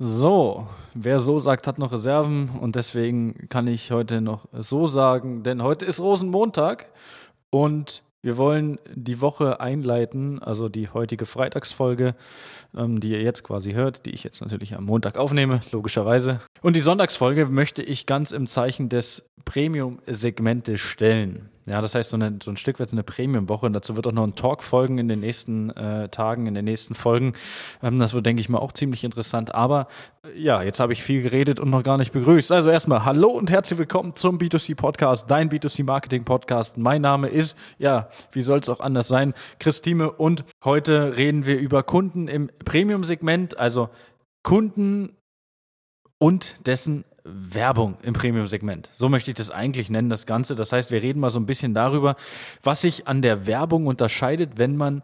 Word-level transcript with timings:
So, 0.00 0.66
wer 0.94 1.20
so 1.20 1.38
sagt, 1.38 1.68
hat 1.68 1.78
noch 1.78 1.92
Reserven 1.92 2.50
und 2.60 2.74
deswegen 2.74 3.48
kann 3.48 3.68
ich 3.68 3.92
heute 3.92 4.20
noch 4.20 4.48
so 4.52 4.88
sagen, 4.88 5.44
denn 5.44 5.62
heute 5.62 5.84
ist 5.84 6.00
Rosenmontag 6.00 6.90
und 7.50 8.02
wir 8.20 8.36
wollen 8.36 8.80
die 8.92 9.20
Woche 9.20 9.60
einleiten, 9.60 10.42
also 10.42 10.68
die 10.68 10.88
heutige 10.88 11.26
Freitagsfolge, 11.26 12.16
ähm, 12.76 12.98
die 12.98 13.10
ihr 13.10 13.22
jetzt 13.22 13.44
quasi 13.44 13.74
hört, 13.74 14.06
die 14.06 14.10
ich 14.10 14.24
jetzt 14.24 14.40
natürlich 14.40 14.74
am 14.74 14.84
Montag 14.84 15.16
aufnehme, 15.16 15.60
logischerweise. 15.70 16.40
Und 16.60 16.74
die 16.74 16.80
Sonntagsfolge 16.80 17.46
möchte 17.46 17.82
ich 17.82 18.06
ganz 18.06 18.32
im 18.32 18.48
Zeichen 18.48 18.88
des 18.88 19.30
Premium-Segmentes 19.44 20.80
stellen. 20.80 21.50
Ja, 21.66 21.80
das 21.80 21.94
heißt, 21.94 22.10
so, 22.10 22.16
eine, 22.16 22.38
so 22.42 22.50
ein 22.50 22.58
Stück 22.58 22.78
weit 22.78 22.90
so 22.90 22.94
eine 22.94 23.02
Premium-Woche. 23.02 23.64
Und 23.64 23.72
dazu 23.72 23.96
wird 23.96 24.06
auch 24.06 24.12
noch 24.12 24.24
ein 24.24 24.34
Talk 24.34 24.62
folgen 24.62 24.98
in 24.98 25.08
den 25.08 25.20
nächsten 25.20 25.70
äh, 25.70 26.10
Tagen, 26.10 26.46
in 26.46 26.54
den 26.54 26.66
nächsten 26.66 26.94
Folgen. 26.94 27.32
Ähm, 27.82 27.98
das 27.98 28.12
wird, 28.12 28.26
denke 28.26 28.40
ich 28.40 28.50
mal, 28.50 28.58
auch 28.58 28.72
ziemlich 28.72 29.02
interessant. 29.02 29.54
Aber 29.54 29.88
äh, 30.24 30.38
ja, 30.38 30.62
jetzt 30.62 30.78
habe 30.78 30.92
ich 30.92 31.02
viel 31.02 31.22
geredet 31.22 31.60
und 31.60 31.70
noch 31.70 31.82
gar 31.82 31.96
nicht 31.96 32.12
begrüßt. 32.12 32.52
Also 32.52 32.68
erstmal 32.68 33.06
Hallo 33.06 33.28
und 33.28 33.50
herzlich 33.50 33.78
willkommen 33.78 34.14
zum 34.14 34.36
B2C-Podcast, 34.38 35.30
dein 35.30 35.48
B2C-Marketing-Podcast. 35.48 36.76
Mein 36.76 37.00
Name 37.00 37.28
ist, 37.28 37.56
ja, 37.78 38.10
wie 38.32 38.42
soll 38.42 38.58
es 38.58 38.68
auch 38.68 38.80
anders 38.80 39.08
sein, 39.08 39.32
Christine. 39.58 40.12
Und 40.12 40.44
heute 40.64 41.16
reden 41.16 41.46
wir 41.46 41.58
über 41.58 41.82
Kunden 41.82 42.28
im 42.28 42.50
Premium-Segment, 42.64 43.58
also 43.58 43.88
Kunden 44.42 45.16
und 46.18 46.66
dessen 46.66 47.04
Werbung 47.24 47.96
im 48.02 48.12
Premium-Segment. 48.12 48.90
So 48.92 49.08
möchte 49.08 49.30
ich 49.30 49.36
das 49.36 49.50
eigentlich 49.50 49.90
nennen, 49.90 50.10
das 50.10 50.26
Ganze. 50.26 50.54
Das 50.54 50.72
heißt, 50.72 50.90
wir 50.90 51.02
reden 51.02 51.20
mal 51.20 51.30
so 51.30 51.40
ein 51.40 51.46
bisschen 51.46 51.72
darüber, 51.72 52.16
was 52.62 52.82
sich 52.82 53.08
an 53.08 53.22
der 53.22 53.46
Werbung 53.46 53.86
unterscheidet, 53.86 54.58
wenn 54.58 54.76
man 54.76 55.02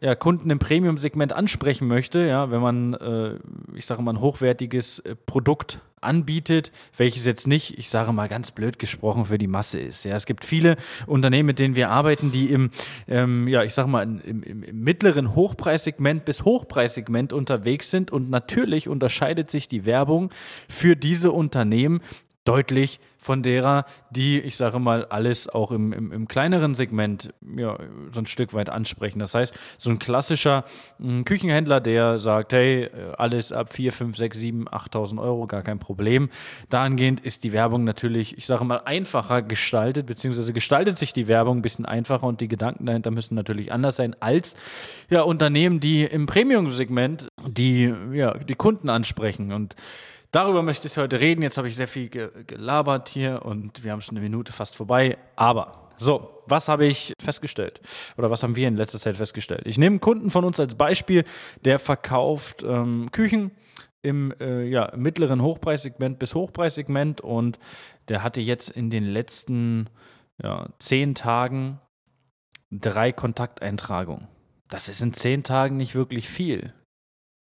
ja, 0.00 0.14
Kunden 0.14 0.50
im 0.50 0.58
Premium-Segment 0.58 1.32
ansprechen 1.32 1.86
möchte, 1.86 2.26
ja, 2.26 2.50
wenn 2.50 2.60
man, 2.60 2.94
äh, 2.94 3.34
ich 3.74 3.86
sage 3.86 4.02
mal, 4.02 4.14
ein 4.14 4.20
hochwertiges 4.20 5.00
äh, 5.00 5.14
Produkt 5.14 5.80
anbietet, 6.00 6.72
welches 6.96 7.26
jetzt 7.26 7.46
nicht, 7.46 7.78
ich 7.78 7.90
sage 7.90 8.12
mal 8.12 8.28
ganz 8.28 8.52
blöd 8.52 8.78
gesprochen, 8.78 9.26
für 9.26 9.36
die 9.36 9.46
Masse 9.46 9.78
ist. 9.78 10.04
Ja, 10.04 10.16
es 10.16 10.24
gibt 10.24 10.46
viele 10.46 10.76
Unternehmen, 11.06 11.46
mit 11.46 11.58
denen 11.58 11.74
wir 11.74 11.90
arbeiten, 11.90 12.32
die 12.32 12.46
im, 12.46 12.70
ähm, 13.06 13.46
ja, 13.48 13.62
ich 13.62 13.74
sage 13.74 13.88
mal, 13.88 14.02
im, 14.02 14.42
im, 14.42 14.62
im 14.62 14.80
mittleren 14.80 15.34
Hochpreissegment 15.34 16.24
bis 16.24 16.44
Hochpreissegment 16.44 17.34
unterwegs 17.34 17.90
sind 17.90 18.10
und 18.10 18.30
natürlich 18.30 18.88
unterscheidet 18.88 19.50
sich 19.50 19.68
die 19.68 19.84
Werbung 19.84 20.30
für 20.68 20.96
diese 20.96 21.32
Unternehmen 21.32 22.00
deutlich 22.44 23.00
von 23.18 23.42
derer, 23.42 23.84
die, 24.08 24.40
ich 24.40 24.56
sage 24.56 24.78
mal, 24.78 25.04
alles 25.04 25.46
auch 25.46 25.72
im, 25.72 25.92
im, 25.92 26.10
im, 26.10 26.26
kleineren 26.26 26.74
Segment 26.74 27.34
ja, 27.54 27.76
so 28.10 28.20
ein 28.20 28.24
Stück 28.24 28.54
weit 28.54 28.70
ansprechen. 28.70 29.18
Das 29.18 29.34
heißt, 29.34 29.54
so 29.76 29.90
ein 29.90 29.98
klassischer 29.98 30.64
hm, 30.98 31.26
Küchenhändler, 31.26 31.80
der 31.82 32.18
sagt, 32.18 32.54
hey, 32.54 32.88
alles 33.18 33.52
ab 33.52 33.72
4, 33.74 33.92
5, 33.92 34.16
6, 34.16 34.38
7, 34.38 34.68
8.000 34.68 35.20
Euro, 35.20 35.46
gar 35.46 35.60
kein 35.60 35.78
Problem. 35.78 36.30
Dahingehend 36.70 37.20
ist 37.20 37.44
die 37.44 37.52
Werbung 37.52 37.84
natürlich, 37.84 38.38
ich 38.38 38.46
sage 38.46 38.64
mal, 38.64 38.80
einfacher 38.86 39.42
gestaltet, 39.42 40.06
beziehungsweise 40.06 40.54
gestaltet 40.54 40.96
sich 40.96 41.12
die 41.12 41.28
Werbung 41.28 41.58
ein 41.58 41.62
bisschen 41.62 41.84
einfacher 41.84 42.26
und 42.26 42.40
die 42.40 42.48
Gedanken 42.48 42.86
dahinter 42.86 43.10
müssen 43.10 43.34
natürlich 43.34 43.70
anders 43.70 43.96
sein 43.96 44.16
als 44.20 44.56
ja, 45.10 45.20
Unternehmen, 45.20 45.78
die 45.78 46.04
im 46.04 46.24
Premium-Segment 46.24 47.28
die, 47.46 47.92
ja, 48.12 48.32
die 48.32 48.54
Kunden 48.54 48.88
ansprechen. 48.88 49.52
Und 49.52 49.76
Darüber 50.30 50.62
möchte 50.62 50.86
ich 50.86 50.96
heute 50.96 51.18
reden. 51.18 51.42
Jetzt 51.42 51.58
habe 51.58 51.68
ich 51.68 51.74
sehr 51.74 51.88
viel 51.88 52.08
gelabert 52.08 53.08
hier 53.08 53.44
und 53.44 53.82
wir 53.82 53.92
haben 53.92 54.00
schon 54.00 54.16
eine 54.16 54.24
Minute 54.24 54.52
fast 54.52 54.76
vorbei. 54.76 55.18
Aber 55.34 55.90
so, 55.98 56.42
was 56.46 56.68
habe 56.68 56.86
ich 56.86 57.12
festgestellt? 57.20 57.80
Oder 58.16 58.30
was 58.30 58.42
haben 58.42 58.54
wir 58.54 58.68
in 58.68 58.76
letzter 58.76 58.98
Zeit 58.98 59.16
festgestellt? 59.16 59.62
Ich 59.66 59.76
nehme 59.76 59.94
einen 59.94 60.00
Kunden 60.00 60.30
von 60.30 60.44
uns 60.44 60.60
als 60.60 60.76
Beispiel, 60.76 61.24
der 61.64 61.78
verkauft 61.78 62.62
ähm, 62.62 63.10
Küchen 63.10 63.50
im 64.02 64.32
äh, 64.40 64.64
ja, 64.64 64.92
mittleren 64.96 65.42
Hochpreissegment 65.42 66.18
bis 66.18 66.34
Hochpreissegment 66.34 67.20
und 67.20 67.58
der 68.08 68.22
hatte 68.22 68.40
jetzt 68.40 68.70
in 68.70 68.88
den 68.88 69.04
letzten 69.04 69.90
ja, 70.42 70.68
zehn 70.78 71.14
Tagen 71.14 71.80
drei 72.70 73.12
Kontakteintragungen. 73.12 74.28
Das 74.68 74.88
ist 74.88 75.02
in 75.02 75.12
zehn 75.12 75.42
Tagen 75.42 75.76
nicht 75.76 75.94
wirklich 75.94 76.28
viel. 76.28 76.72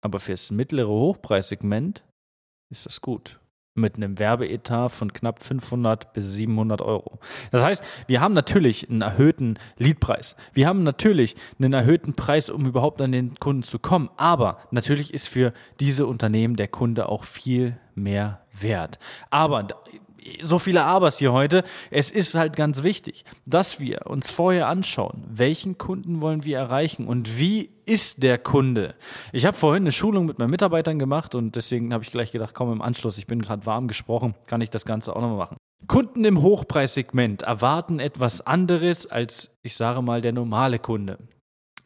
Aber 0.01 0.21
fürs 0.21 0.51
mittlere 0.51 0.89
Hochpreissegment 0.89 2.05
ist 2.71 2.87
das 2.87 3.01
gut. 3.01 3.41
Mit 3.79 3.97
einem 3.97 4.19
Werbeetat 4.19 4.91
von 4.91 5.13
knapp 5.13 5.43
500 5.43 6.15
bis 6.15 6.33
700 6.33 6.81
Euro. 6.81 7.19
Das 7.51 7.63
heißt, 7.63 7.85
wir 8.07 8.23
haben 8.23 8.33
natürlich 8.33 8.89
einen 8.89 9.03
erhöhten 9.03 9.59
Leadpreis. 9.77 10.35
Wir 10.55 10.67
haben 10.67 10.83
natürlich 10.83 11.37
einen 11.59 11.75
erhöhten 11.75 12.15
Preis, 12.15 12.49
um 12.49 12.65
überhaupt 12.65 13.03
an 13.03 13.13
den 13.13 13.35
Kunden 13.35 13.65
zu 13.65 13.79
kommen. 13.79 14.09
Aber 14.17 14.59
natürlich 14.71 15.13
ist 15.13 15.29
für 15.29 15.53
diese 15.79 16.07
Unternehmen 16.07 16.57
der 16.57 16.69
Kunde 16.69 17.11
auch 17.11 17.25
viel 17.25 17.79
mehr 17.95 18.41
wert. 18.59 18.99
Aber 19.29 19.67
so 20.43 20.59
viele 20.59 20.85
Abers 20.85 21.19
hier 21.19 21.33
heute. 21.33 21.65
Es 21.91 22.11
ist 22.11 22.35
halt 22.35 22.57
ganz 22.57 22.83
wichtig, 22.83 23.25
dass 23.45 23.81
wir 23.81 24.07
uns 24.07 24.31
vorher 24.31 24.69
anschauen, 24.69 25.25
welchen 25.29 25.79
Kunden 25.79 26.21
wollen 26.21 26.45
wir 26.45 26.59
erreichen 26.59 27.07
und 27.07 27.39
wie 27.39 27.71
ist 27.87 28.23
der 28.23 28.39
Kunde. 28.39 28.95
Ich 29.33 29.47
habe 29.47 29.57
vorhin 29.57 29.85
eine 29.85 29.93
Schulung 29.93 30.27
mit 30.27 30.39
meinen 30.39 30.51
Mitarbeitern 30.51 30.99
gemacht 30.99 31.35
und 31.35 31.57
deswegen 31.57 31.93
habe 31.93 32.03
ich 32.05 32.11
gleich 32.11 32.33
gedacht, 32.33 32.55
komm 32.55 32.73
im 32.73 32.83
Anschluss, 32.83 33.19
ich 33.19 33.27
bin 33.27 33.41
gerade 33.41 33.65
warm 33.65 33.89
gesprochen, 33.89 34.35
kann 34.47 34.61
ich 34.61 34.71
das 34.71 34.85
Ganze 34.85 35.15
auch 35.15 35.21
nochmal 35.21 35.39
machen. 35.39 35.57
Kunden 35.87 36.25
im 36.25 36.43
Hochpreissegment 36.43 37.43
erwarten 37.43 38.01
etwas 38.01 38.41
anderes 38.41 39.07
als, 39.07 39.57
ich 39.63 39.77
sage 39.77 40.03
mal, 40.03 40.21
der 40.21 40.33
normale 40.33 40.79
Kunde. 40.79 41.19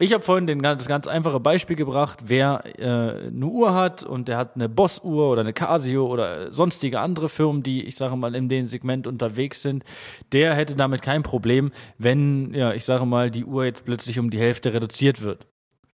Ich 0.03 0.15
habe 0.15 0.25
vorhin 0.25 0.47
den, 0.47 0.63
das 0.63 0.89
ganz 0.89 1.07
einfache 1.07 1.41
Beispiel 1.41 1.77
gebracht, 1.77 2.21
wer 2.25 2.63
äh, 2.79 3.27
eine 3.27 3.45
Uhr 3.45 3.75
hat 3.75 4.03
und 4.03 4.29
der 4.29 4.39
hat 4.39 4.55
eine 4.55 4.67
Boss-Uhr 4.67 5.31
oder 5.31 5.43
eine 5.43 5.53
Casio 5.53 6.07
oder 6.07 6.55
sonstige 6.55 7.01
andere 7.01 7.29
Firmen, 7.29 7.63
die, 7.63 7.85
ich 7.85 7.97
sage 7.97 8.17
mal, 8.17 8.35
in 8.35 8.49
dem 8.49 8.65
Segment 8.65 9.07
unterwegs 9.07 9.61
sind, 9.61 9.85
der 10.33 10.55
hätte 10.55 10.75
damit 10.75 11.03
kein 11.03 11.23
Problem, 11.23 11.71
wenn, 11.99 12.55
ja, 12.55 12.73
ich 12.73 12.87
sage 12.87 13.05
mal, 13.05 13.31
die 13.31 13.45
Uhr 13.45 13.67
jetzt 13.67 13.85
plötzlich 13.85 14.19
um 14.19 14.31
die 14.31 14.41
Hälfte 14.41 14.73
reduziert 14.73 15.21
wird. 15.21 15.47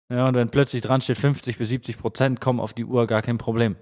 Ja, 0.10 0.28
und 0.28 0.36
wenn 0.36 0.50
plötzlich 0.50 0.82
dran 0.82 1.00
steht 1.00 1.18
50 1.18 1.58
bis 1.58 1.70
70 1.70 1.98
Prozent, 1.98 2.42
kommen 2.42 2.60
auf 2.60 2.74
die 2.74 2.84
Uhr 2.84 3.08
gar 3.08 3.22
kein 3.22 3.38
Problem. 3.38 3.78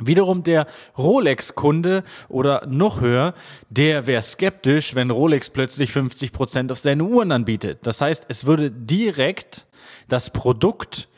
Wiederum 0.00 0.42
der 0.42 0.66
Rolex-Kunde 0.96 2.04
oder 2.28 2.66
noch 2.66 3.00
höher, 3.00 3.34
der 3.68 4.06
wäre 4.06 4.22
skeptisch, 4.22 4.94
wenn 4.94 5.10
Rolex 5.10 5.50
plötzlich 5.50 5.92
50 5.92 6.32
Prozent 6.32 6.72
auf 6.72 6.78
seine 6.78 7.04
Uhren 7.04 7.32
anbietet. 7.32 7.80
Das 7.82 8.00
heißt, 8.00 8.26
es 8.28 8.46
würde 8.46 8.70
direkt 8.70 9.66
das 10.08 10.30
Produkt 10.30 11.08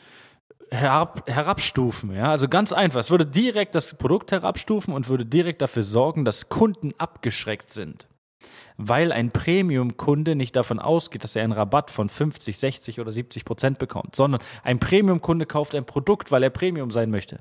herab, 0.71 1.29
herabstufen. 1.29 2.15
Ja? 2.15 2.31
Also 2.31 2.47
ganz 2.47 2.73
einfach, 2.73 2.99
es 2.99 3.11
würde 3.11 3.25
direkt 3.25 3.75
das 3.75 3.93
Produkt 3.93 4.31
herabstufen 4.31 4.93
und 4.93 5.09
würde 5.09 5.25
direkt 5.25 5.61
dafür 5.61 5.83
sorgen, 5.83 6.25
dass 6.25 6.49
Kunden 6.49 6.93
abgeschreckt 6.97 7.69
sind. 7.69 8.07
Weil 8.77 9.11
ein 9.11 9.29
Premium-Kunde 9.31 10.35
nicht 10.35 10.55
davon 10.55 10.79
ausgeht, 10.79 11.23
dass 11.23 11.35
er 11.35 11.43
einen 11.43 11.51
Rabatt 11.51 11.91
von 11.91 12.09
50, 12.09 12.57
60 12.57 12.99
oder 12.99 13.11
70 13.11 13.45
Prozent 13.45 13.77
bekommt, 13.77 14.15
sondern 14.15 14.41
ein 14.63 14.79
Premium-Kunde 14.79 15.45
kauft 15.45 15.75
ein 15.75 15.85
Produkt, 15.85 16.31
weil 16.31 16.41
er 16.41 16.49
Premium 16.49 16.89
sein 16.89 17.11
möchte. 17.11 17.39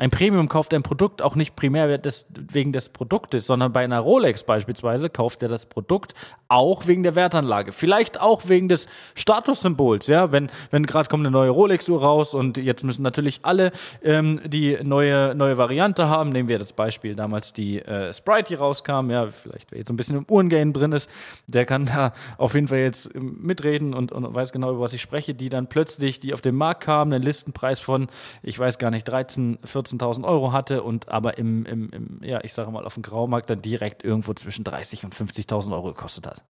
Ein 0.00 0.08
Premium 0.08 0.48
kauft 0.48 0.72
ein 0.72 0.82
Produkt 0.82 1.20
auch 1.20 1.34
nicht 1.34 1.56
primär 1.56 1.98
des, 1.98 2.24
wegen 2.50 2.72
des 2.72 2.88
Produktes, 2.88 3.44
sondern 3.44 3.70
bei 3.70 3.84
einer 3.84 3.98
Rolex 4.00 4.44
beispielsweise 4.44 5.10
kauft 5.10 5.42
er 5.42 5.50
das 5.50 5.66
Produkt 5.66 6.14
auch 6.48 6.86
wegen 6.86 7.02
der 7.02 7.16
Wertanlage. 7.16 7.70
Vielleicht 7.70 8.18
auch 8.18 8.48
wegen 8.48 8.70
des 8.70 8.86
Statussymbols, 9.14 10.06
ja, 10.06 10.32
wenn, 10.32 10.50
wenn 10.70 10.86
gerade 10.86 11.10
kommt 11.10 11.26
eine 11.26 11.30
neue 11.30 11.50
Rolex-Uhr 11.50 12.00
raus 12.00 12.32
und 12.32 12.56
jetzt 12.56 12.82
müssen 12.82 13.02
natürlich 13.02 13.40
alle 13.42 13.72
ähm, 14.02 14.40
die 14.46 14.78
neue, 14.82 15.34
neue 15.34 15.58
Variante 15.58 16.08
haben. 16.08 16.30
Nehmen 16.30 16.48
wir 16.48 16.58
das 16.58 16.72
Beispiel 16.72 17.14
damals 17.14 17.52
die 17.52 17.80
äh, 17.80 18.14
Sprite, 18.14 18.48
die 18.48 18.54
rauskam, 18.54 19.10
ja, 19.10 19.26
vielleicht 19.26 19.70
wer 19.70 19.80
jetzt 19.80 19.90
ein 19.90 19.96
bisschen 19.98 20.16
im 20.16 20.24
Uhrengame 20.30 20.72
drin 20.72 20.92
ist, 20.92 21.10
der 21.46 21.66
kann 21.66 21.84
da 21.84 22.14
auf 22.38 22.54
jeden 22.54 22.68
Fall 22.68 22.78
jetzt 22.78 23.14
mitreden 23.14 23.92
und, 23.92 24.12
und 24.12 24.34
weiß 24.34 24.52
genau, 24.52 24.70
über 24.70 24.80
was 24.80 24.94
ich 24.94 25.02
spreche, 25.02 25.34
die 25.34 25.50
dann 25.50 25.66
plötzlich, 25.66 26.20
die 26.20 26.32
auf 26.32 26.40
den 26.40 26.54
Markt 26.54 26.84
kamen, 26.84 27.12
einen 27.12 27.22
Listenpreis 27.22 27.80
von, 27.80 28.08
ich 28.42 28.58
weiß 28.58 28.78
gar 28.78 28.90
nicht, 28.90 29.06
13, 29.06 29.58
14 29.62 29.89
14.000 29.98 30.24
Euro 30.24 30.52
hatte 30.52 30.82
und 30.82 31.08
aber 31.08 31.38
im, 31.38 31.66
im, 31.66 31.90
im, 31.90 32.20
ja, 32.22 32.40
ich 32.42 32.52
sage 32.52 32.70
mal, 32.70 32.84
auf 32.84 32.94
dem 32.94 33.02
Graumarkt 33.02 33.50
dann 33.50 33.62
direkt 33.62 34.04
irgendwo 34.04 34.34
zwischen 34.34 34.64
30 34.64 35.04
und 35.04 35.14
50.000 35.14 35.72
Euro 35.72 35.88
gekostet 35.88 36.26
hat. 36.26 36.44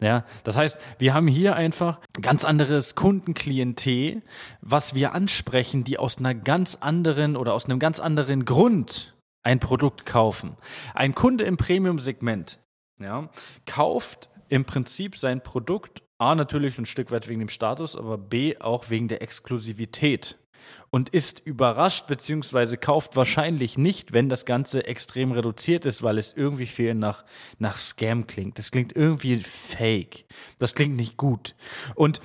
Ja, 0.00 0.24
das 0.44 0.56
heißt, 0.56 0.78
wir 0.98 1.12
haben 1.12 1.26
hier 1.26 1.56
einfach 1.56 1.98
ganz 2.20 2.44
anderes 2.44 2.94
Kundenklientel, 2.94 4.22
was 4.60 4.94
wir 4.94 5.12
ansprechen, 5.12 5.82
die 5.82 5.98
aus 5.98 6.18
einer 6.18 6.34
ganz 6.34 6.76
anderen 6.76 7.36
oder 7.36 7.52
aus 7.52 7.64
einem 7.64 7.80
ganz 7.80 7.98
anderen 7.98 8.44
Grund 8.44 9.14
ein 9.42 9.58
Produkt 9.58 10.06
kaufen. 10.06 10.56
Ein 10.94 11.16
Kunde 11.16 11.44
im 11.44 11.56
Premium-Segment 11.56 12.60
ja, 13.00 13.28
kauft 13.66 14.30
im 14.48 14.64
Prinzip 14.64 15.16
sein 15.18 15.42
Produkt 15.42 16.02
A 16.18 16.34
natürlich 16.34 16.78
ein 16.78 16.86
Stück 16.86 17.10
weit 17.10 17.28
wegen 17.28 17.38
dem 17.38 17.48
Status, 17.48 17.94
aber 17.94 18.18
B 18.18 18.58
auch 18.58 18.90
wegen 18.90 19.08
der 19.08 19.22
Exklusivität 19.22 20.36
und 20.90 21.10
ist 21.10 21.40
überrascht 21.40 22.06
bzw. 22.06 22.76
kauft 22.76 23.16
wahrscheinlich 23.16 23.78
nicht, 23.78 24.12
wenn 24.12 24.28
das 24.28 24.44
Ganze 24.44 24.86
extrem 24.86 25.32
reduziert 25.32 25.86
ist, 25.86 26.02
weil 26.02 26.18
es 26.18 26.32
irgendwie 26.32 26.66
viel 26.66 26.94
nach, 26.94 27.24
nach 27.58 27.76
Scam 27.76 28.26
klingt. 28.26 28.58
Das 28.58 28.70
klingt 28.70 28.94
irgendwie 28.96 29.38
fake. 29.40 30.24
Das 30.58 30.74
klingt 30.74 30.96
nicht 30.96 31.16
gut. 31.16 31.54
Und 31.94 32.20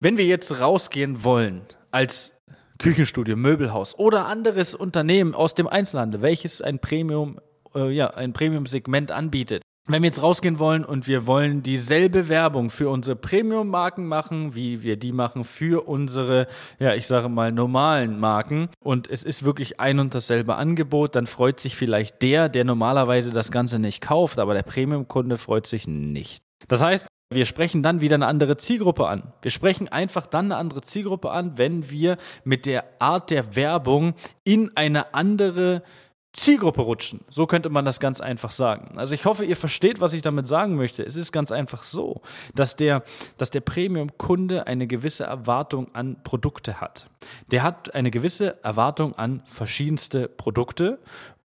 wenn 0.00 0.16
wir 0.16 0.26
jetzt 0.26 0.60
rausgehen 0.60 1.24
wollen 1.24 1.62
als 1.90 2.34
Küchenstudio, 2.78 3.36
Möbelhaus 3.36 3.98
oder 3.98 4.26
anderes 4.26 4.74
Unternehmen 4.74 5.34
aus 5.34 5.54
dem 5.54 5.68
Einzelhandel, 5.68 6.22
welches 6.22 6.62
ein 6.62 6.78
Premium, 6.78 7.38
äh, 7.74 7.90
ja, 7.90 8.08
ein 8.08 8.32
Premium-Segment 8.32 9.10
anbietet. 9.10 9.62
Wenn 9.86 10.02
wir 10.02 10.08
jetzt 10.08 10.22
rausgehen 10.22 10.58
wollen 10.58 10.84
und 10.84 11.08
wir 11.08 11.26
wollen 11.26 11.62
dieselbe 11.62 12.28
Werbung 12.28 12.70
für 12.70 12.90
unsere 12.90 13.16
Premium-Marken 13.16 14.06
machen, 14.06 14.54
wie 14.54 14.82
wir 14.82 14.96
die 14.96 15.10
machen 15.10 15.42
für 15.42 15.88
unsere, 15.88 16.46
ja, 16.78 16.94
ich 16.94 17.06
sage 17.06 17.28
mal, 17.28 17.50
normalen 17.50 18.20
Marken 18.20 18.68
und 18.84 19.10
es 19.10 19.24
ist 19.24 19.44
wirklich 19.44 19.80
ein 19.80 19.98
und 19.98 20.14
dasselbe 20.14 20.54
Angebot, 20.54 21.16
dann 21.16 21.26
freut 21.26 21.58
sich 21.58 21.76
vielleicht 21.76 22.22
der, 22.22 22.48
der 22.48 22.64
normalerweise 22.64 23.32
das 23.32 23.50
Ganze 23.50 23.78
nicht 23.78 24.00
kauft, 24.00 24.38
aber 24.38 24.54
der 24.54 24.62
Premium-Kunde 24.62 25.38
freut 25.38 25.66
sich 25.66 25.88
nicht. 25.88 26.42
Das 26.68 26.82
heißt, 26.82 27.06
wir 27.32 27.46
sprechen 27.46 27.82
dann 27.82 28.00
wieder 28.00 28.16
eine 28.16 28.26
andere 28.26 28.56
Zielgruppe 28.56 29.06
an. 29.06 29.32
Wir 29.42 29.52
sprechen 29.52 29.86
einfach 29.88 30.26
dann 30.26 30.46
eine 30.46 30.56
andere 30.56 30.82
Zielgruppe 30.82 31.30
an, 31.30 31.58
wenn 31.58 31.88
wir 31.88 32.16
mit 32.42 32.66
der 32.66 32.84
Art 33.00 33.30
der 33.30 33.54
Werbung 33.54 34.14
in 34.44 34.76
eine 34.76 35.14
andere 35.14 35.82
Zielgruppe 36.32 36.82
rutschen. 36.82 37.20
So 37.28 37.46
könnte 37.46 37.70
man 37.70 37.84
das 37.84 37.98
ganz 37.98 38.20
einfach 38.20 38.52
sagen. 38.52 38.96
Also 38.98 39.14
ich 39.14 39.24
hoffe, 39.24 39.44
ihr 39.44 39.56
versteht, 39.56 40.00
was 40.00 40.12
ich 40.12 40.22
damit 40.22 40.46
sagen 40.46 40.76
möchte. 40.76 41.04
Es 41.04 41.16
ist 41.16 41.32
ganz 41.32 41.50
einfach 41.50 41.82
so, 41.82 42.22
dass 42.54 42.76
der, 42.76 43.02
dass 43.36 43.50
der 43.50 43.60
Premium-Kunde 43.60 44.66
eine 44.66 44.86
gewisse 44.86 45.24
Erwartung 45.24 45.92
an 45.94 46.22
Produkte 46.22 46.80
hat. 46.80 47.06
Der 47.50 47.62
hat 47.62 47.94
eine 47.94 48.10
gewisse 48.10 48.62
Erwartung 48.62 49.14
an 49.14 49.42
verschiedenste 49.46 50.28
Produkte 50.28 51.00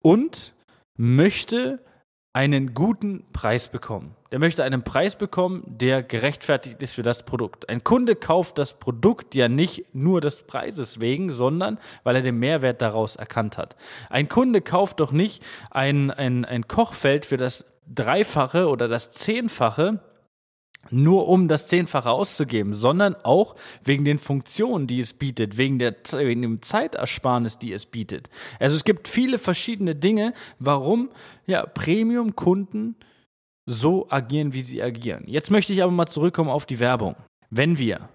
und 0.01 0.53
möchte 0.97 1.79
einen 2.35 2.73
guten 2.73 3.23
Preis 3.31 3.69
bekommen. 3.69 4.13
Der 4.29 4.39
möchte 4.39 4.65
einen 4.65 4.83
Preis 4.83 5.15
bekommen, 5.15 5.63
der 5.67 6.03
gerechtfertigt 6.03 6.83
ist 6.83 6.95
für 6.95 7.01
das 7.01 7.23
Produkt. 7.23 7.69
Ein 7.69 7.85
Kunde 7.85 8.17
kauft 8.17 8.57
das 8.57 8.73
Produkt 8.73 9.35
ja 9.35 9.47
nicht 9.47 9.95
nur 9.95 10.19
des 10.19 10.41
Preises 10.41 10.99
wegen, 10.99 11.31
sondern 11.31 11.79
weil 12.03 12.17
er 12.17 12.21
den 12.21 12.37
Mehrwert 12.37 12.81
daraus 12.81 13.15
erkannt 13.15 13.57
hat. 13.57 13.77
Ein 14.09 14.27
Kunde 14.27 14.59
kauft 14.59 14.99
doch 14.99 15.13
nicht 15.13 15.43
ein, 15.71 16.11
ein, 16.11 16.43
ein 16.43 16.67
Kochfeld 16.67 17.25
für 17.25 17.37
das 17.37 17.63
Dreifache 17.87 18.67
oder 18.67 18.89
das 18.89 19.11
Zehnfache, 19.11 20.01
nur 20.91 21.27
um 21.27 21.47
das 21.47 21.67
Zehnfache 21.67 22.09
auszugeben, 22.09 22.73
sondern 22.73 23.15
auch 23.23 23.55
wegen 23.83 24.05
den 24.05 24.17
Funktionen, 24.17 24.87
die 24.87 24.99
es 24.99 25.13
bietet, 25.13 25.57
wegen, 25.57 25.79
der, 25.79 25.95
wegen 26.11 26.41
dem 26.41 26.61
Zeitersparnis, 26.61 27.57
die 27.57 27.73
es 27.73 27.85
bietet. 27.85 28.29
Also 28.59 28.75
es 28.75 28.83
gibt 28.83 29.07
viele 29.07 29.39
verschiedene 29.39 29.95
Dinge, 29.95 30.33
warum 30.59 31.09
ja, 31.47 31.65
Premium-Kunden 31.65 32.95
so 33.65 34.07
agieren, 34.09 34.53
wie 34.53 34.61
sie 34.61 34.81
agieren. 34.81 35.23
Jetzt 35.27 35.51
möchte 35.51 35.73
ich 35.73 35.81
aber 35.81 35.91
mal 35.91 36.05
zurückkommen 36.05 36.49
auf 36.49 36.65
die 36.65 36.79
Werbung. 36.79 37.15
Wenn 37.49 37.77
wir 37.77 38.09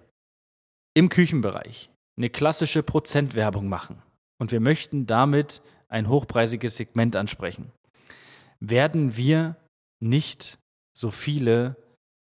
im 0.95 1.09
Küchenbereich 1.09 1.91
eine 2.17 2.31
klassische 2.31 2.83
Prozentwerbung 2.83 3.69
machen 3.69 4.03
und 4.39 4.53
wir 4.53 4.61
möchten 4.61 5.07
damit 5.07 5.63
ein 5.89 6.09
hochpreisiges 6.09 6.77
Segment 6.77 7.17
ansprechen, 7.17 7.73
werden 8.61 9.17
wir 9.17 9.57
nicht 10.01 10.59
so 10.97 11.11
viele 11.11 11.77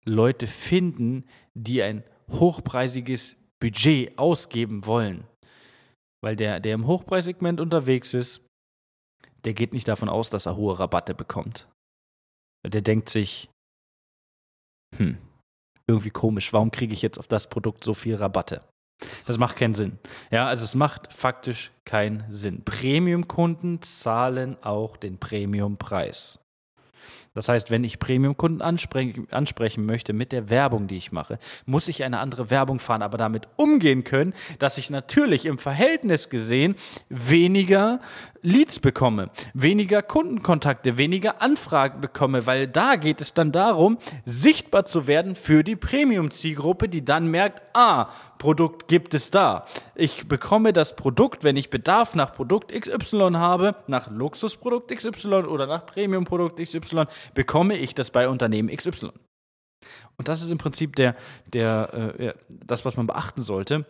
Leute 0.10 0.48
finden, 0.48 1.26
die 1.54 1.82
ein 1.82 2.04
hochpreisiges 2.32 3.38
Budget 3.60 4.18
ausgeben 4.18 4.86
wollen. 4.86 5.26
Weil 6.22 6.36
der, 6.36 6.60
der 6.60 6.74
im 6.74 6.88
Hochpreissegment 6.88 7.60
unterwegs 7.60 8.14
ist, 8.14 8.42
der 9.46 9.54
geht 9.54 9.74
nicht 9.74 9.88
davon 9.88 10.10
aus, 10.10 10.30
dass 10.30 10.46
er 10.46 10.58
hohe 10.58 10.78
Rabatte 10.78 11.14
bekommt. 11.14 11.70
Der 12.66 12.82
denkt 12.82 13.08
sich, 13.08 13.50
hm, 14.98 15.18
irgendwie 15.88 16.10
komisch, 16.10 16.52
warum 16.52 16.72
kriege 16.72 16.94
ich 16.94 17.02
jetzt 17.02 17.18
auf 17.18 17.28
das 17.28 17.50
Produkt 17.50 17.84
so 17.84 17.94
viel 17.94 18.16
Rabatte? 18.16 18.62
Das 19.26 19.38
macht 19.38 19.56
keinen 19.56 19.74
Sinn. 19.74 19.98
Ja, 20.30 20.48
also 20.48 20.66
es 20.66 20.76
macht 20.76 21.14
faktisch 21.14 21.72
keinen 21.86 22.26
Sinn. 22.30 22.66
Premium-Kunden 22.66 23.82
zahlen 23.82 24.62
auch 24.62 24.98
den 24.98 25.18
Premium-Preis. 25.20 26.40
Das 27.40 27.48
heißt, 27.48 27.72
wenn 27.72 27.86
ich 27.86 28.00
Premium-Kunden 28.00 28.62
ansprechen, 28.62 29.26
ansprechen 29.32 29.86
möchte 29.86 30.12
mit 30.12 30.34
der 30.34 30.50
Werbung, 30.50 30.88
die 30.88 30.98
ich 30.98 31.14
mache, 31.14 31.40
muss 31.66 31.88
ich 31.88 32.04
eine 32.04 32.20
andere 32.20 32.50
Werbung 32.50 32.80
fahren, 32.80 33.02
aber 33.02 33.18
damit 33.18 33.48
umgehen 33.56 34.04
können, 34.04 34.34
dass 34.60 34.78
ich 34.78 34.90
natürlich 34.90 35.46
im 35.46 35.58
Verhältnis 35.58 36.28
gesehen 36.28 36.76
weniger 37.08 38.02
Leads 38.42 38.80
bekomme, 38.80 39.30
weniger 39.54 40.02
Kundenkontakte, 40.02 40.98
weniger 40.98 41.42
Anfragen 41.42 42.02
bekomme, 42.02 42.46
weil 42.46 42.68
da 42.68 42.96
geht 42.96 43.22
es 43.22 43.34
dann 43.34 43.52
darum, 43.52 43.98
sichtbar 44.26 44.86
zu 44.86 45.08
werden 45.08 45.36
für 45.36 45.64
die 45.64 45.76
Premium-Zielgruppe, 45.76 46.88
die 46.88 47.04
dann 47.04 47.28
merkt, 47.28 47.62
ah, 47.74 48.10
Produkt 48.38 48.88
gibt 48.88 49.14
es 49.14 49.32
da. 49.32 49.66
Ich 49.96 50.28
bekomme 50.28 50.72
das 50.72 50.96
Produkt, 50.96 51.44
wenn 51.44 51.58
ich 51.58 51.70
Bedarf 51.70 52.16
nach 52.16 52.34
Produkt 52.34 52.72
XY 52.72 53.32
habe, 53.34 53.76
nach 53.88 54.10
Luxusprodukt 54.10 54.96
XY 54.96 55.46
oder 55.46 55.68
nach 55.68 55.86
Premium-Produkt 55.86 56.60
XY, 56.60 57.06
bekomme 57.34 57.76
ich 57.76 57.94
das 57.94 58.12
bei 58.12 58.30
Unternehmen 58.30 58.70
XY. 58.76 59.12
Und 60.18 60.28
das 60.28 60.42
ist 60.42 60.50
im 60.50 60.58
Prinzip 60.58 60.96
der, 60.96 61.16
der, 61.48 62.16
äh, 62.20 62.34
das, 62.50 62.86
was 62.86 62.98
man 62.98 63.08
beachten 63.08 63.42
sollte 63.42 63.86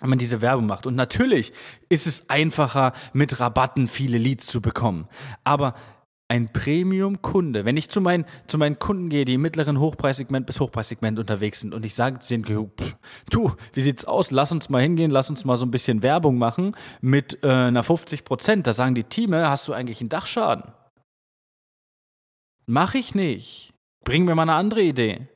wenn 0.00 0.10
man 0.10 0.18
diese 0.18 0.40
Werbung 0.40 0.66
macht. 0.66 0.86
Und 0.86 0.96
natürlich 0.96 1.52
ist 1.88 2.06
es 2.06 2.28
einfacher, 2.28 2.92
mit 3.12 3.40
Rabatten 3.40 3.88
viele 3.88 4.18
Leads 4.18 4.46
zu 4.46 4.60
bekommen. 4.60 5.08
Aber 5.44 5.74
ein 6.28 6.52
Premium-Kunde, 6.52 7.64
wenn 7.64 7.76
ich 7.76 7.90
zu 7.90 8.00
meinen, 8.00 8.24
zu 8.46 8.56
meinen 8.56 8.78
Kunden 8.78 9.08
gehe, 9.08 9.24
die 9.24 9.34
im 9.34 9.42
mittleren 9.42 9.78
Hochpreissegment 9.78 10.46
bis 10.46 10.58
Hochpreissegment 10.58 11.18
unterwegs 11.18 11.60
sind 11.60 11.74
und 11.74 11.84
ich 11.84 11.94
sage 11.94 12.18
zu 12.18 12.34
denen, 12.34 12.72
du, 13.30 13.52
wie 13.72 13.80
sieht's 13.80 14.04
aus? 14.04 14.30
Lass 14.30 14.50
uns 14.50 14.70
mal 14.70 14.80
hingehen, 14.80 15.10
lass 15.10 15.28
uns 15.28 15.44
mal 15.44 15.56
so 15.56 15.66
ein 15.66 15.70
bisschen 15.70 16.02
Werbung 16.02 16.38
machen 16.38 16.74
mit 17.00 17.44
äh, 17.44 17.48
einer 17.48 17.82
50 17.82 18.24
Prozent. 18.24 18.66
Da 18.66 18.72
sagen 18.72 18.94
die 18.94 19.04
Teame, 19.04 19.48
hast 19.48 19.68
du 19.68 19.74
eigentlich 19.74 20.00
einen 20.00 20.08
Dachschaden? 20.08 20.72
Mach 22.66 22.94
ich 22.94 23.14
nicht. 23.14 23.74
Bring 24.04 24.24
mir 24.24 24.34
mal 24.34 24.42
eine 24.42 24.54
andere 24.54 24.82
Idee. 24.82 25.28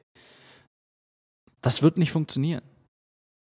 Das 1.60 1.82
wird 1.82 1.99
nicht 1.99 2.12
funktionieren. 2.12 2.62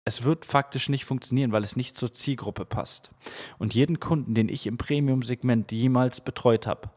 Es 0.09 0.23
wird 0.23 0.45
faktisch 0.45 0.89
nicht 0.89 1.05
funktionieren, 1.05 1.51
weil 1.51 1.65
es 1.65 1.75
nicht 1.75 1.97
zur 1.97 2.13
Zielgruppe 2.13 2.65
passt. 2.65 3.11
Und 3.59 3.75
jeden 3.75 3.99
Kunden, 3.99 4.35
den 4.35 4.49
ich 4.49 4.69
im 4.69 4.79
Premium-Segment 4.79 5.73
jemals 5.73 6.21
betreut 6.21 6.69
habe, 6.69 6.91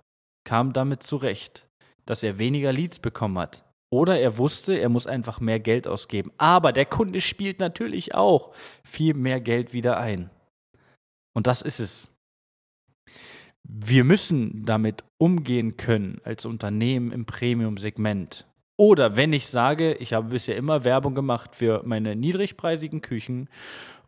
kam 0.44 0.74
damit 0.74 1.02
zurecht, 1.02 1.68
dass 2.06 2.22
er 2.22 2.38
weniger 2.38 2.72
Leads 2.72 3.00
bekommen 3.00 3.40
hat. 3.40 3.64
Oder 3.92 4.20
er 4.20 4.38
wusste, 4.38 4.80
er 4.80 4.90
muss 4.90 5.08
einfach 5.08 5.40
mehr 5.40 5.60
Geld 5.60 5.88
ausgeben. 5.88 6.32
Aber 6.38 6.72
der 6.72 6.86
Kunde 6.86 7.22
spielt 7.22 7.60
natürlich 7.60 8.14
auch 8.14 8.54
viel 8.84 9.16
mehr 9.16 9.42
Geld 9.42 9.74
wieder 9.74 9.98
ein. 9.98 10.30
Und 11.34 11.48
das 11.48 11.64
ist 11.64 11.80
es. 11.80 12.12
Wir 13.64 14.04
müssen 14.04 14.66
damit 14.66 15.04
umgehen 15.18 15.78
können 15.78 16.22
als 16.24 16.45
Unternehmen 16.45 17.12
im 17.12 17.26
Premium-Segment. 17.26 18.45
Oder 18.80 19.18
wenn 19.18 19.33
ich 19.33 19.48
sage, 19.48 19.95
ich 19.95 20.14
habe 20.14 20.30
bisher 20.30 20.56
immer 20.56 20.86
Werbung 20.86 21.14
gemacht 21.14 21.54
für 21.54 21.81
meine 21.83 22.16
niedrigpreisigen 22.16 23.02
Küchen 23.02 23.50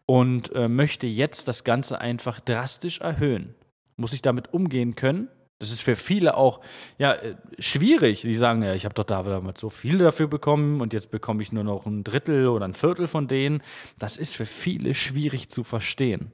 und 0.06 0.56
äh, 0.56 0.70
möchte 0.70 1.08
jetzt 1.08 1.50
das 1.50 1.66
Ganze 1.66 2.00
einfach 2.00 2.40
drastisch 2.40 3.02
erhöhen, 3.02 3.54
muss 3.98 4.14
ich 4.14 4.22
damit 4.22 4.54
umgehen 4.54 4.96
können. 4.96 5.28
Das 5.60 5.74
ist 5.74 5.82
für 5.82 5.98
viele 5.98 6.38
auch 6.38 6.62
ja, 6.98 7.16
äh, 7.16 7.36
schwierig. 7.60 8.22
Die 8.22 8.34
sagen, 8.34 8.64
ja, 8.64 8.74
ich 8.74 8.86
habe 8.86 8.96
doch 8.96 9.04
damals 9.04 9.60
so 9.60 9.70
viele 9.70 9.98
dafür 9.98 10.28
bekommen 10.28 10.80
und 10.80 10.94
jetzt 10.94 11.12
bekomme 11.12 11.42
ich 11.42 11.52
nur 11.52 11.66
noch 11.66 11.86
ein 11.86 12.06
Drittel 12.06 12.48
oder 12.48 12.64
ein 12.64 12.74
Viertel 12.74 13.10
von 13.10 13.28
denen. 13.28 13.62
Das 14.00 14.16
ist 14.16 14.34
für 14.34 14.46
viele 14.46 14.94
schwierig 14.94 15.50
zu 15.50 15.66
verstehen 15.66 16.32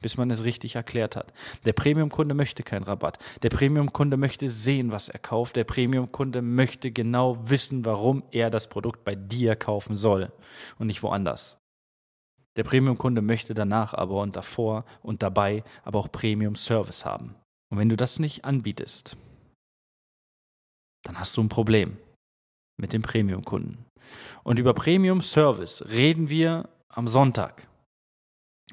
bis 0.00 0.16
man 0.16 0.30
es 0.30 0.44
richtig 0.44 0.74
erklärt 0.76 1.16
hat. 1.16 1.32
Der 1.64 1.72
Premium-Kunde 1.72 2.34
möchte 2.34 2.62
keinen 2.62 2.84
Rabatt. 2.84 3.18
Der 3.42 3.50
Premium-Kunde 3.50 4.16
möchte 4.16 4.50
sehen, 4.50 4.92
was 4.92 5.08
er 5.08 5.18
kauft. 5.18 5.56
Der 5.56 5.64
Premium-Kunde 5.64 6.42
möchte 6.42 6.90
genau 6.90 7.38
wissen, 7.48 7.84
warum 7.84 8.22
er 8.30 8.50
das 8.50 8.68
Produkt 8.68 9.04
bei 9.04 9.14
dir 9.14 9.56
kaufen 9.56 9.96
soll 9.96 10.32
und 10.78 10.86
nicht 10.86 11.02
woanders. 11.02 11.58
Der 12.56 12.64
Premium-Kunde 12.64 13.22
möchte 13.22 13.54
danach 13.54 13.94
aber 13.94 14.20
und 14.20 14.36
davor 14.36 14.84
und 15.02 15.22
dabei 15.22 15.62
aber 15.84 15.98
auch 15.98 16.10
Premium-Service 16.10 17.04
haben. 17.04 17.34
Und 17.70 17.78
wenn 17.78 17.88
du 17.88 17.96
das 17.96 18.18
nicht 18.18 18.44
anbietest, 18.44 19.16
dann 21.02 21.18
hast 21.18 21.36
du 21.36 21.42
ein 21.42 21.48
Problem 21.48 21.96
mit 22.76 22.92
dem 22.92 23.02
Premium-Kunden. 23.02 23.86
Und 24.42 24.58
über 24.58 24.74
Premium-Service 24.74 25.84
reden 25.90 26.28
wir 26.28 26.68
am 26.88 27.06
Sonntag. 27.06 27.68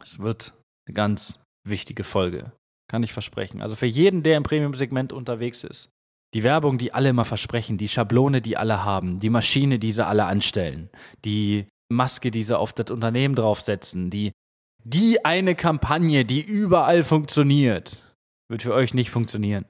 Es 0.02 0.20
wird 0.20 0.54
eine 0.88 0.94
ganz 0.94 1.40
wichtige 1.68 2.04
Folge. 2.04 2.52
Kann 2.90 3.04
ich 3.04 3.14
versprechen. 3.14 3.62
Also 3.62 3.76
für 3.76 3.86
jeden, 3.86 4.24
der 4.24 4.38
im 4.38 4.44
Premium-Segment 4.44 5.12
unterwegs 5.12 5.64
ist. 5.64 5.90
Die 6.34 6.44
Werbung, 6.44 6.78
die 6.78 6.94
alle 6.94 7.10
immer 7.10 7.26
versprechen, 7.26 7.78
die 7.78 7.88
Schablone, 7.88 8.42
die 8.42 8.58
alle 8.58 8.84
haben, 8.84 9.20
die 9.20 9.30
Maschine, 9.30 9.80
die 9.80 9.92
sie 9.92 10.06
alle 10.06 10.26
anstellen, 10.26 10.90
die 11.24 11.68
Maske, 11.90 12.32
die 12.32 12.44
sie 12.44 12.58
auf 12.58 12.74
das 12.74 12.92
Unternehmen 12.92 13.36
draufsetzen, 13.36 14.10
die, 14.10 14.32
die 14.84 15.24
eine 15.24 15.56
Kampagne, 15.56 16.26
die 16.26 16.42
überall 16.42 17.04
funktioniert, 17.04 18.00
wird 18.50 18.62
für 18.62 18.74
euch 18.74 18.94
nicht 18.94 19.10
funktionieren. 19.10 19.66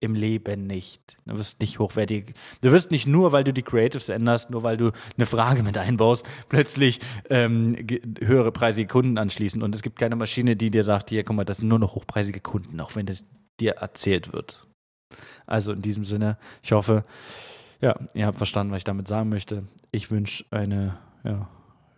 Im 0.00 0.14
Leben 0.14 0.66
nicht. 0.66 1.18
Du 1.26 1.38
wirst 1.38 1.60
nicht 1.60 1.78
hochwertig. 1.78 2.34
Du 2.62 2.72
wirst 2.72 2.90
nicht 2.90 3.06
nur, 3.06 3.32
weil 3.32 3.44
du 3.44 3.52
die 3.52 3.62
Creatives 3.62 4.08
änderst, 4.08 4.50
nur 4.50 4.62
weil 4.62 4.76
du 4.76 4.92
eine 5.16 5.26
Frage 5.26 5.62
mit 5.62 5.76
einbaust, 5.76 6.26
plötzlich 6.48 7.00
ähm, 7.28 7.76
höhere 8.20 8.50
preisige 8.50 8.88
Kunden 8.88 9.18
anschließen. 9.18 9.62
Und 9.62 9.74
es 9.74 9.82
gibt 9.82 9.98
keine 9.98 10.16
Maschine, 10.16 10.56
die 10.56 10.70
dir 10.70 10.82
sagt, 10.82 11.10
hier, 11.10 11.22
guck 11.22 11.36
mal, 11.36 11.44
das 11.44 11.58
sind 11.58 11.68
nur 11.68 11.78
noch 11.78 11.94
hochpreisige 11.94 12.40
Kunden, 12.40 12.80
auch 12.80 12.96
wenn 12.96 13.06
das 13.06 13.26
dir 13.60 13.72
erzählt 13.72 14.32
wird. 14.32 14.66
Also 15.46 15.72
in 15.72 15.82
diesem 15.82 16.04
Sinne, 16.04 16.38
ich 16.62 16.72
hoffe, 16.72 17.04
ja, 17.80 17.98
ihr 18.14 18.26
habt 18.26 18.38
verstanden, 18.38 18.72
was 18.72 18.78
ich 18.78 18.84
damit 18.84 19.06
sagen 19.06 19.28
möchte. 19.28 19.64
Ich 19.92 20.10
wünsche 20.10 20.44
eine, 20.50 20.98
ja, 21.24 21.48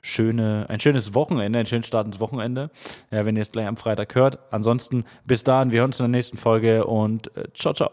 schöne, 0.03 0.67
ein 0.69 0.81
schönes 0.81 1.15
Wochenende, 1.15 1.59
ein 1.59 1.67
schönes 1.67 1.87
Start 1.87 2.07
ins 2.07 2.21
Wochenende, 2.21 2.71
ja, 3.11 3.25
wenn 3.25 3.37
ihr 3.37 3.43
es 3.43 3.53
gleich 3.53 3.67
am 3.67 3.77
Freitag 3.77 4.15
hört. 4.15 4.53
Ansonsten 4.53 5.05
bis 5.25 5.45
dahin, 5.45 5.73
wir 5.73 5.81
hören 5.81 5.91
uns 5.91 6.01
in 6.01 6.05
der 6.05 6.11
nächsten 6.11 6.37
Folge 6.37 6.85
und 6.85 7.35
äh, 7.37 7.45
ciao, 7.55 7.73
ciao. 7.73 7.91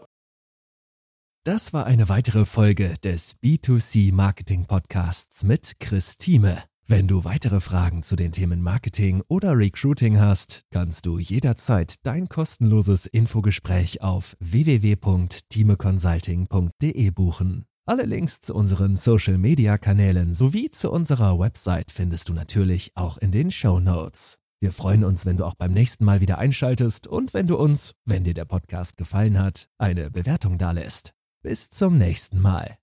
Das 1.44 1.72
war 1.72 1.86
eine 1.86 2.10
weitere 2.10 2.44
Folge 2.44 2.96
des 3.02 3.36
B2C 3.42 4.12
Marketing 4.12 4.66
Podcasts 4.66 5.42
mit 5.42 5.80
Chris 5.80 6.18
Thieme. 6.18 6.62
Wenn 6.86 7.06
du 7.06 7.24
weitere 7.24 7.60
Fragen 7.60 8.02
zu 8.02 8.16
den 8.16 8.32
Themen 8.32 8.62
Marketing 8.62 9.22
oder 9.28 9.56
Recruiting 9.56 10.18
hast, 10.18 10.62
kannst 10.72 11.06
du 11.06 11.20
jederzeit 11.20 12.04
dein 12.04 12.28
kostenloses 12.28 13.06
Infogespräch 13.06 14.02
auf 14.02 14.36
www.timeconsulting.de 14.40 17.10
buchen. 17.12 17.69
Alle 17.90 18.04
Links 18.04 18.40
zu 18.40 18.54
unseren 18.54 18.94
Social-Media-Kanälen 18.94 20.32
sowie 20.32 20.70
zu 20.70 20.92
unserer 20.92 21.40
Website 21.40 21.90
findest 21.90 22.28
du 22.28 22.32
natürlich 22.32 22.92
auch 22.94 23.18
in 23.18 23.32
den 23.32 23.50
Show 23.50 23.80
Notes. 23.80 24.38
Wir 24.60 24.70
freuen 24.70 25.02
uns, 25.02 25.26
wenn 25.26 25.38
du 25.38 25.44
auch 25.44 25.56
beim 25.56 25.72
nächsten 25.72 26.04
Mal 26.04 26.20
wieder 26.20 26.38
einschaltest 26.38 27.08
und 27.08 27.34
wenn 27.34 27.48
du 27.48 27.56
uns, 27.56 27.96
wenn 28.04 28.22
dir 28.22 28.34
der 28.34 28.44
Podcast 28.44 28.96
gefallen 28.96 29.40
hat, 29.40 29.66
eine 29.76 30.08
Bewertung 30.08 30.56
dalässt. 30.56 31.14
Bis 31.42 31.68
zum 31.68 31.98
nächsten 31.98 32.40
Mal. 32.40 32.79